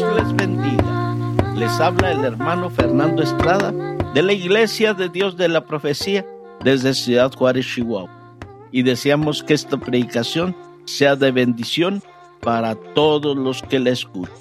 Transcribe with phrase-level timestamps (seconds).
[0.00, 1.14] les bendiga.
[1.54, 3.72] Les habla el hermano Fernando Estrada
[4.14, 6.26] de la Iglesia de Dios de la Profecía
[6.62, 8.10] desde Ciudad Juárez, Chihuahua.
[8.72, 12.02] Y deseamos que esta predicación sea de bendición
[12.40, 14.34] para todos los que la escuchan.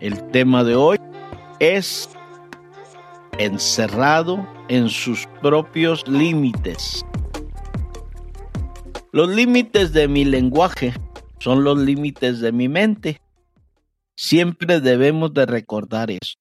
[0.00, 0.98] El tema de hoy
[1.60, 2.08] es
[3.38, 7.04] encerrado en sus propios límites.
[9.12, 10.92] Los límites de mi lenguaje
[11.38, 13.20] son los límites de mi mente.
[14.16, 16.34] Siempre debemos de recordar eso.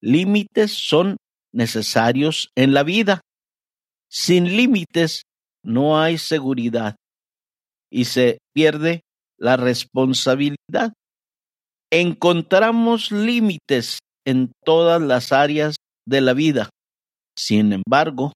[0.00, 1.16] Límites son
[1.52, 3.20] necesarios en la vida.
[4.10, 5.22] Sin límites
[5.64, 6.96] no hay seguridad
[7.90, 9.02] y se pierde
[9.38, 10.92] la responsabilidad.
[11.90, 16.70] Encontramos límites en todas las áreas de la vida.
[17.36, 18.32] Sin embargo,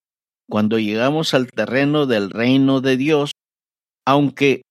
[0.48, 3.32] cuando llegamos al terreno del reino de Dios,
[4.06, 4.62] aunque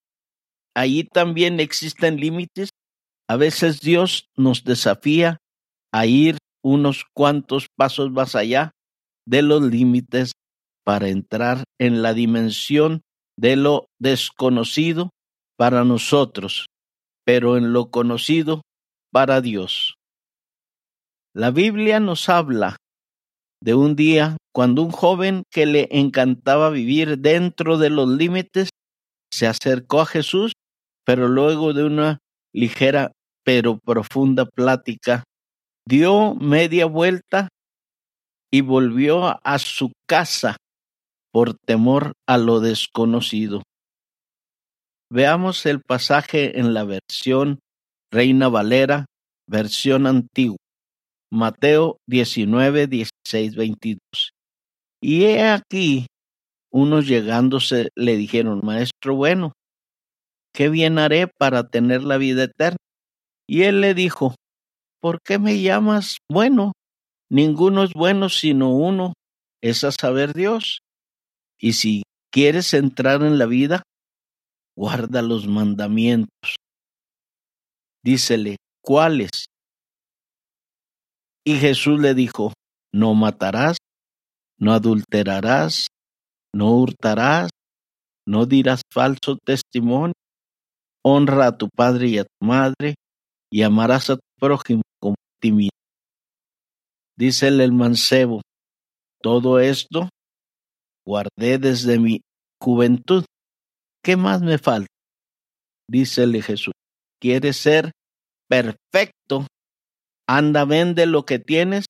[0.76, 2.70] allí también existen límites,
[3.27, 5.37] a veces Dios nos desafía
[5.91, 8.71] a ir unos cuantos pasos más allá
[9.26, 10.31] de los límites
[10.84, 13.01] para entrar en la dimensión
[13.37, 15.09] de lo desconocido
[15.57, 16.68] para nosotros,
[17.26, 18.62] pero en lo conocido
[19.12, 19.96] para Dios.
[21.34, 22.77] La Biblia nos habla
[23.62, 28.70] de un día cuando un joven que le encantaba vivir dentro de los límites
[29.31, 30.53] se acercó a Jesús,
[31.03, 32.20] pero luego de una
[32.55, 33.11] ligera
[33.43, 35.23] pero profunda plática,
[35.87, 37.49] dio media vuelta
[38.51, 40.57] y volvió a su casa
[41.31, 43.62] por temor a lo desconocido.
[45.12, 47.59] Veamos el pasaje en la versión
[48.12, 49.05] Reina Valera,
[49.47, 50.57] versión antigua.
[51.31, 53.99] Mateo 19, 16, 22.
[55.01, 56.07] Y he aquí,
[56.71, 59.53] unos llegándose le dijeron, Maestro bueno,
[60.55, 62.77] ¿qué bien haré para tener la vida eterna?
[63.48, 64.35] Y él le dijo,
[65.01, 66.72] ¿por qué me llamas bueno?
[67.29, 69.13] Ninguno es bueno sino uno,
[69.62, 70.80] es a saber Dios.
[71.59, 73.84] Y si quieres entrar en la vida,
[74.78, 76.56] guarda los mandamientos.
[78.03, 79.47] Dícele, ¿cuáles?
[81.44, 82.53] Y Jesús le dijo,
[82.94, 83.78] no matarás,
[84.57, 85.88] no adulterarás,
[86.53, 87.50] no hurtarás,
[88.25, 90.13] no dirás falso testimonio,
[91.06, 92.96] honra a tu padre y a tu madre,
[93.52, 95.70] y amarás a tu prójimo como a ti mismo.
[97.18, 98.42] Dícele el mancebo,
[99.22, 100.10] todo esto
[101.06, 102.22] guardé desde mi
[102.62, 103.24] juventud.
[104.04, 104.88] ¿Qué más me falta?
[105.88, 106.74] Dícele Jesús,
[107.22, 107.92] ¿quieres ser
[108.50, 109.46] perfecto?
[110.28, 111.86] Anda, vende lo que tienes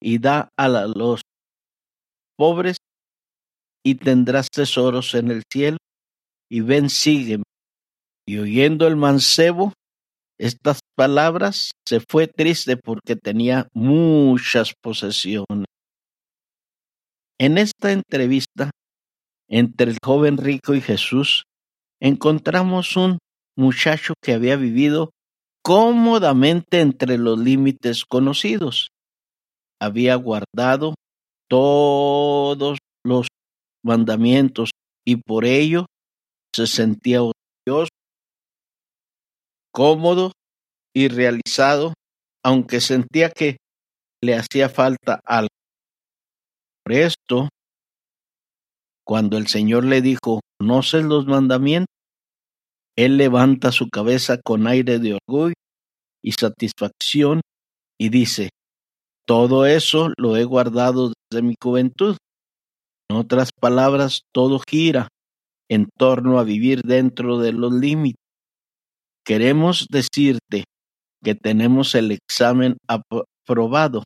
[0.00, 1.22] y da a los
[2.36, 2.76] pobres
[3.82, 5.78] y tendrás tesoros en el cielo.
[6.50, 7.44] Y ven, sígueme.
[8.28, 9.72] Y oyendo el mancebo
[10.38, 15.64] estas palabras, se fue triste porque tenía muchas posesiones.
[17.38, 18.70] En esta entrevista
[19.48, 21.44] entre el joven rico y Jesús,
[22.02, 23.16] encontramos un
[23.56, 25.08] muchacho que había vivido
[25.62, 28.88] cómodamente entre los límites conocidos.
[29.80, 30.92] Había guardado
[31.48, 33.26] todos los
[33.82, 34.70] mandamientos
[35.02, 35.86] y por ello
[36.54, 37.22] se sentía
[39.72, 40.32] cómodo
[40.94, 41.94] y realizado,
[42.44, 43.58] aunque sentía que
[44.22, 45.48] le hacía falta algo.
[46.84, 47.48] Por esto,
[49.06, 51.94] cuando el Señor le dijo, ¿conoces los mandamientos?
[52.96, 55.54] Él levanta su cabeza con aire de orgullo
[56.22, 57.40] y satisfacción
[57.98, 58.50] y dice,
[59.26, 62.16] todo eso lo he guardado desde mi juventud.
[63.08, 65.08] En otras palabras, todo gira
[65.70, 68.17] en torno a vivir dentro de los límites.
[69.28, 70.64] Queremos decirte
[71.22, 74.04] que tenemos el examen aprobado.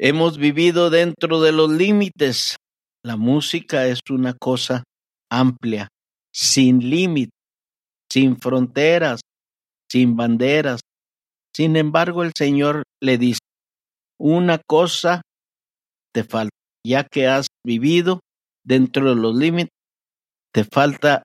[0.00, 2.56] Hemos vivido dentro de los límites.
[3.04, 4.84] La música es una cosa
[5.30, 5.88] amplia,
[6.32, 7.32] sin límite,
[8.10, 9.20] sin fronteras,
[9.90, 10.80] sin banderas.
[11.54, 13.40] Sin embargo, el Señor le dice,
[14.18, 15.20] una cosa
[16.14, 18.20] te falta, ya que has vivido
[18.64, 19.74] dentro de los límites,
[20.54, 21.22] te falta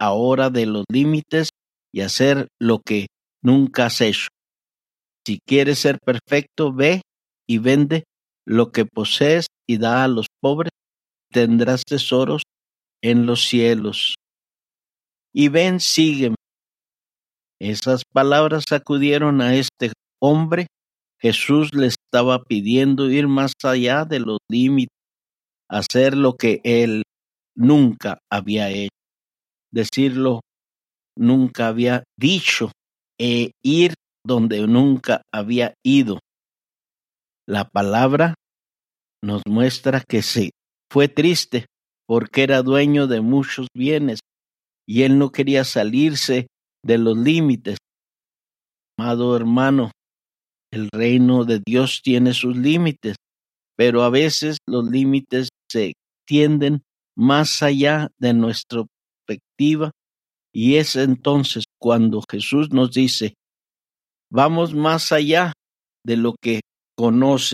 [0.00, 1.50] ahora de los límites
[1.92, 3.06] y hacer lo que
[3.42, 4.28] nunca has hecho.
[5.26, 7.02] Si quieres ser perfecto, ve
[7.46, 8.04] y vende
[8.46, 10.70] lo que posees y da a los pobres,
[11.30, 12.42] tendrás tesoros
[13.02, 14.14] en los cielos.
[15.34, 16.36] Y ven, sígueme.
[17.60, 20.66] Esas palabras sacudieron a este hombre.
[21.20, 24.96] Jesús le estaba pidiendo ir más allá de los límites,
[25.68, 27.02] hacer lo que él
[27.56, 28.97] nunca había hecho,
[29.72, 30.40] decirlo
[31.16, 32.72] nunca había dicho
[33.18, 33.94] e ir
[34.24, 36.20] donde nunca había ido.
[37.46, 38.34] La palabra
[39.22, 40.50] nos muestra que se
[40.90, 41.66] fue triste
[42.06, 44.20] porque era dueño de muchos bienes
[44.86, 46.46] y él no quería salirse
[46.84, 47.76] de los límites.
[48.98, 49.90] Amado hermano,
[50.72, 53.16] el reino de Dios tiene sus límites,
[53.76, 55.92] pero a veces los límites se
[56.26, 56.82] extienden
[57.16, 58.84] más allá de nuestra
[60.54, 63.34] y es entonces cuando Jesús nos dice,
[64.30, 65.52] vamos más allá
[66.04, 66.60] de lo que
[66.96, 67.52] conoce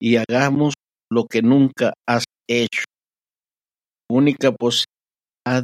[0.00, 0.74] y hagamos
[1.10, 2.84] lo que nunca has hecho.
[4.10, 5.62] única posibilidad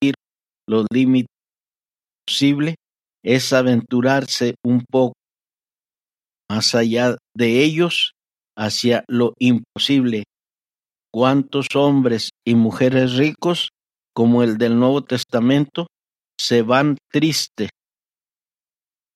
[0.00, 0.14] de ir
[0.68, 1.28] los límites
[2.26, 2.74] posible
[3.22, 5.12] es aventurarse un poco
[6.50, 8.12] más allá de ellos
[8.56, 10.24] hacia lo imposible.
[11.18, 13.70] ¿Cuántos hombres y mujeres ricos
[14.14, 15.86] como el del Nuevo Testamento
[16.38, 17.70] se van tristes?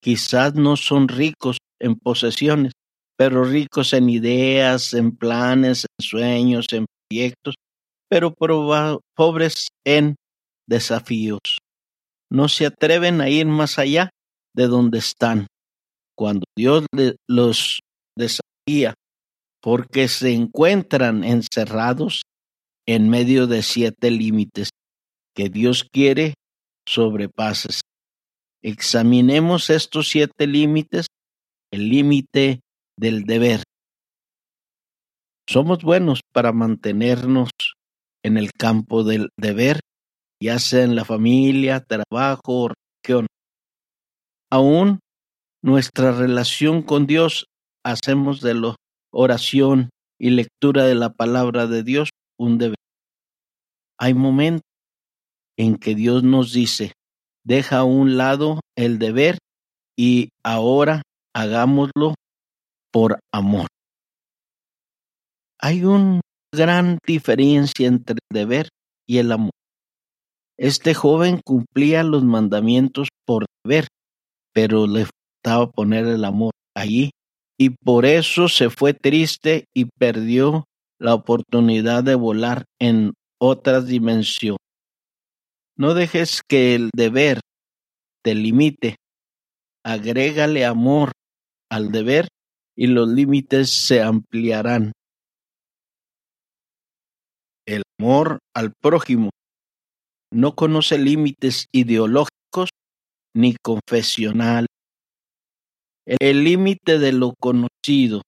[0.02, 2.72] Quizás no son ricos en posesiones,
[3.18, 7.56] pero ricos en ideas, en planes, en sueños, en proyectos,
[8.08, 8.34] pero
[9.14, 10.16] pobres en
[10.66, 11.58] desafíos.
[12.32, 14.08] No se atreven a ir más allá
[14.56, 15.48] de donde están.
[16.16, 16.86] Cuando Dios
[17.28, 17.80] los
[18.16, 18.94] desafía,
[19.62, 22.22] porque se encuentran encerrados
[22.86, 24.70] en medio de siete límites
[25.34, 26.34] que Dios quiere
[26.86, 27.80] sobrepases.
[28.62, 31.06] Examinemos estos siete límites,
[31.72, 32.60] el límite
[32.98, 33.62] del deber.
[35.48, 37.50] Somos buenos para mantenernos
[38.22, 39.80] en el campo del deber,
[40.42, 43.26] ya sea en la familia, trabajo o religión.
[44.50, 45.00] Aún
[45.62, 47.46] nuestra relación con Dios
[47.84, 48.74] hacemos de la
[49.12, 52.76] oración y lectura de la palabra de Dios un deber.
[53.98, 54.62] Hay momentos
[55.58, 56.92] en que Dios nos dice,
[57.44, 59.38] deja a un lado el deber
[59.98, 61.02] y ahora
[61.34, 62.14] hagámoslo
[62.92, 63.66] por amor.
[65.60, 66.20] Hay una
[66.54, 68.68] gran diferencia entre el deber
[69.06, 69.52] y el amor.
[70.58, 73.86] Este joven cumplía los mandamientos por deber,
[74.54, 77.10] pero le faltaba poner el amor allí
[77.60, 80.64] y por eso se fue triste y perdió
[80.98, 84.56] la oportunidad de volar en otras dimensiones.
[85.76, 87.40] No dejes que el deber
[88.24, 88.96] te limite.
[89.84, 91.12] Agrégale amor
[91.70, 92.28] al deber
[92.74, 94.92] y los límites se ampliarán.
[97.66, 99.28] El amor al prójimo
[100.32, 102.70] no conoce límites ideológicos
[103.34, 104.64] ni confesional.
[106.18, 108.22] El límite de lo conocido.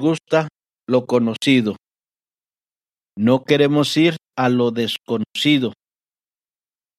[0.00, 0.48] Gusta
[0.88, 1.76] lo conocido.
[3.16, 5.74] No queremos ir a lo desconocido.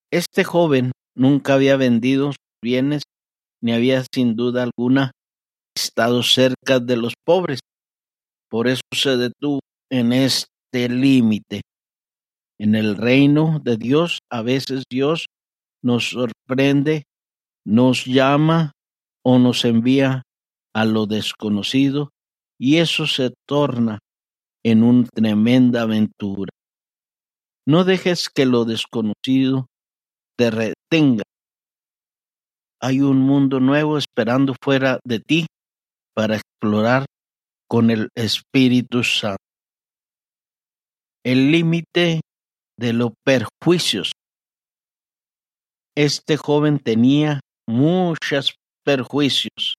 [0.09, 3.03] Este joven nunca había vendido sus bienes
[3.61, 5.11] ni había sin duda alguna
[5.75, 7.59] estado cerca de los pobres.
[8.49, 9.59] Por eso se detuvo
[9.91, 11.59] en este límite.
[12.57, 15.25] En el reino de Dios, a veces Dios
[15.83, 17.03] nos sorprende,
[17.65, 18.71] nos llama
[19.29, 20.23] o nos envía
[20.73, 22.11] a lo desconocido
[22.57, 23.99] y eso se torna
[24.63, 26.49] en una tremenda aventura.
[27.67, 29.67] No dejes que lo desconocido
[30.37, 31.23] te retenga.
[32.81, 35.45] Hay un mundo nuevo esperando fuera de ti
[36.15, 37.05] para explorar
[37.67, 39.43] con el Espíritu Santo.
[41.25, 42.21] El límite
[42.79, 44.13] de los perjuicios.
[45.97, 48.55] Este joven tenía muchos
[48.87, 49.75] perjuicios.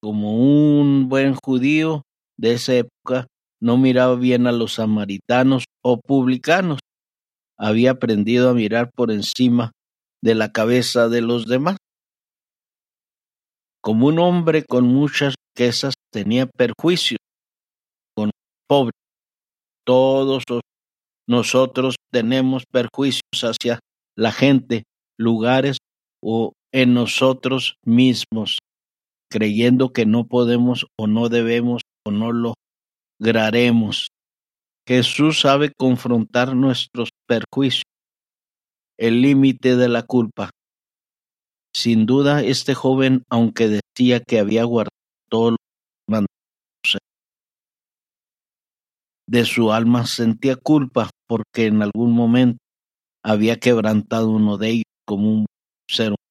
[0.00, 2.02] Como un buen judío
[2.38, 3.26] de esa época,
[3.60, 6.78] no miraba bien a los samaritanos o publicanos.
[7.58, 9.72] Había aprendido a mirar por encima
[10.22, 11.76] de la cabeza de los demás.
[13.82, 17.18] Como un hombre con muchas riquezas tenía perjuicio
[18.16, 18.30] con
[18.66, 18.98] pobres.
[19.84, 20.42] Todos
[21.28, 23.78] nosotros tenemos perjuicios hacia
[24.16, 24.84] la gente,
[25.18, 25.76] lugares
[26.22, 28.58] o en nosotros mismos,
[29.30, 32.54] creyendo que no podemos o no debemos o no
[33.18, 34.08] lograremos.
[34.86, 37.84] Jesús sabe confrontar nuestros perjuicios,
[38.98, 40.50] el límite de la culpa,
[41.74, 44.90] sin duda, este joven, aunque decía que había guardado
[45.30, 45.58] todos los
[46.06, 46.98] mandamientos
[49.26, 52.58] de su alma, sentía culpa porque en algún momento
[53.24, 55.46] había quebrantado uno de ellos como un
[55.88, 56.25] ser humano.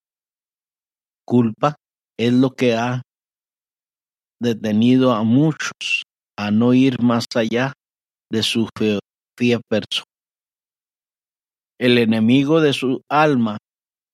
[1.25, 1.75] Culpa
[2.17, 3.01] es lo que ha
[4.41, 6.03] detenido a muchos
[6.37, 7.73] a no ir más allá
[8.31, 10.05] de su filosofía personal.
[11.79, 13.57] El enemigo de su alma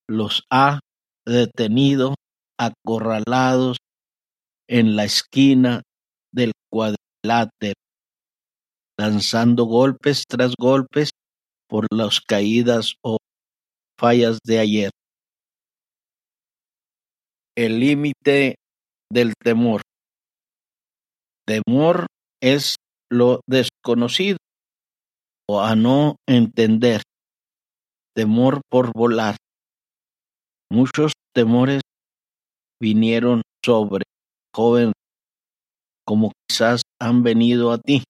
[0.09, 0.79] los ha
[1.25, 2.15] detenido,
[2.59, 3.77] acorralados
[4.67, 5.81] en la esquina
[6.33, 7.79] del cuadrilátero,
[8.97, 11.09] lanzando golpes tras golpes
[11.67, 13.17] por las caídas o
[13.99, 14.91] fallas de ayer.
[17.57, 18.55] El límite
[19.11, 19.81] del temor.
[21.45, 22.07] Temor
[22.41, 22.75] es
[23.11, 24.37] lo desconocido
[25.49, 27.01] o a no entender.
[28.15, 29.35] Temor por volar.
[30.71, 31.81] Muchos temores
[32.79, 34.05] vinieron sobre
[34.55, 34.93] joven
[36.05, 38.05] como quizás han venido a ti.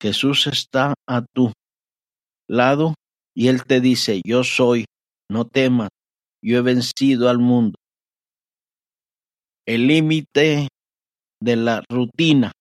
[0.00, 1.52] Jesús está a tu
[2.48, 2.94] lado
[3.36, 4.86] y Él te dice, yo soy,
[5.30, 5.90] no temas,
[6.42, 7.76] yo he vencido al mundo
[9.66, 10.68] el límite
[11.42, 12.52] de la rutina.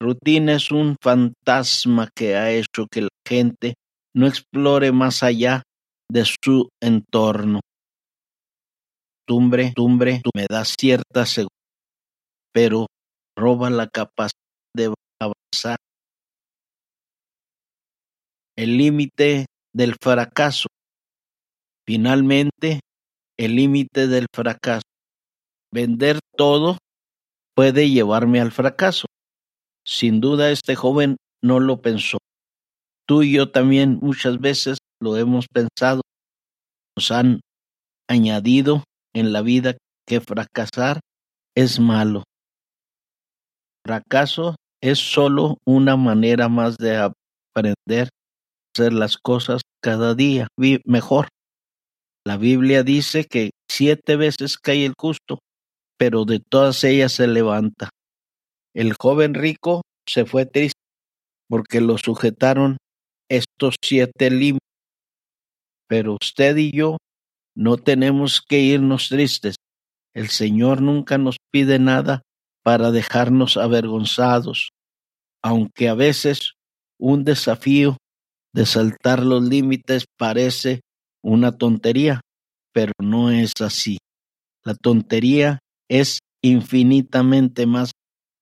[0.00, 3.74] Rutina es un fantasma que ha hecho que la gente
[4.14, 5.62] no explore más allá
[6.10, 7.60] de su entorno.
[9.26, 11.48] Tumbre, tumbre, me da cierta seguridad,
[12.52, 12.86] pero
[13.36, 14.32] roba la capacidad
[14.74, 15.76] de avanzar.
[18.56, 20.68] El límite del fracaso.
[21.86, 22.80] Finalmente,
[23.38, 24.82] el límite del fracaso
[25.70, 26.78] Vender todo
[27.54, 29.06] puede llevarme al fracaso.
[29.84, 32.18] Sin duda este joven no lo pensó.
[33.06, 36.02] Tú y yo también muchas veces lo hemos pensado.
[36.96, 37.40] Nos han
[38.08, 38.84] añadido
[39.14, 41.00] en la vida que fracasar
[41.54, 42.24] es malo.
[43.84, 48.08] Fracaso es solo una manera más de aprender a
[48.74, 50.48] hacer las cosas cada día
[50.84, 51.28] mejor.
[52.24, 55.38] La Biblia dice que siete veces cae el justo
[55.98, 57.90] pero de todas ellas se levanta.
[58.74, 60.80] El joven rico se fue triste
[61.48, 62.76] porque lo sujetaron
[63.28, 64.60] estos siete límites.
[65.88, 66.98] Pero usted y yo
[67.56, 69.56] no tenemos que irnos tristes.
[70.14, 72.22] El Señor nunca nos pide nada
[72.62, 74.70] para dejarnos avergonzados,
[75.42, 76.52] aunque a veces
[77.00, 77.96] un desafío
[78.54, 80.80] de saltar los límites parece
[81.22, 82.20] una tontería,
[82.72, 83.98] pero no es así.
[84.64, 87.92] La tontería es infinitamente más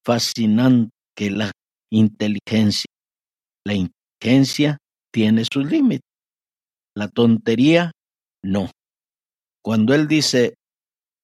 [0.05, 1.53] fascinante que la
[1.91, 2.87] inteligencia.
[3.65, 4.79] La inteligencia
[5.13, 6.03] tiene sus límites.
[6.95, 7.93] La tontería,
[8.43, 8.71] no.
[9.63, 10.55] Cuando Él dice,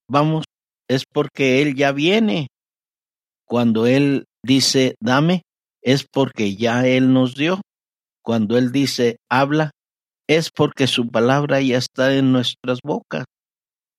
[0.09, 0.45] vamos,
[0.88, 2.49] es porque Él ya viene.
[3.47, 5.43] Cuando Él dice, dame,
[5.83, 7.61] es porque ya Él nos dio.
[8.25, 9.71] Cuando Él dice, habla,
[10.29, 13.25] es porque su palabra ya está en nuestras bocas.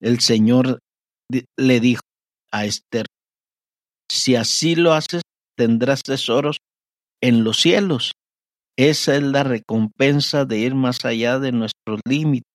[0.02, 0.80] El Señor
[1.58, 2.02] le dijo,
[2.54, 3.06] Esther.
[4.10, 5.22] Si así lo haces,
[5.58, 6.58] tendrás tesoros
[7.22, 8.12] en los cielos.
[8.78, 12.52] Esa es la recompensa de ir más allá de nuestros límites.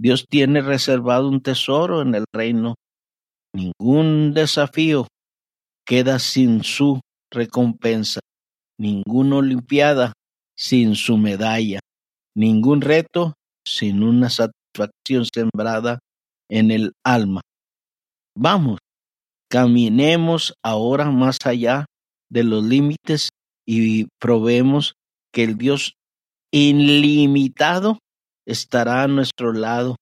[0.00, 2.74] Dios tiene reservado un tesoro en el reino.
[3.54, 5.06] Ningún desafío
[5.86, 7.00] queda sin su
[7.32, 8.20] recompensa,
[8.78, 10.12] ninguna olimpiada
[10.56, 11.80] sin su medalla,
[12.36, 13.34] ningún reto
[13.66, 15.98] sin una satisfacción sembrada
[16.48, 17.40] en el alma.
[18.36, 18.78] Vamos,
[19.50, 21.86] Caminemos ahora más allá
[22.30, 23.30] de los límites
[23.66, 24.94] y probemos
[25.32, 25.94] que el Dios
[26.52, 27.98] ilimitado
[28.46, 29.96] estará a nuestro lado,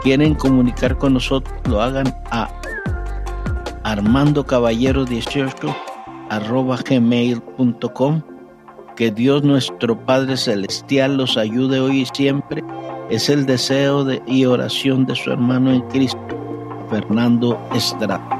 [0.02, 2.50] quieren comunicar con nosotros lo hagan a
[3.84, 5.74] armando caballero 18
[6.28, 8.22] arroba gmail.com
[8.96, 12.62] que Dios nuestro Padre Celestial los ayude hoy y siempre
[13.10, 16.18] es el deseo de, y oración de su hermano en Cristo,
[16.88, 18.39] Fernando Estrada.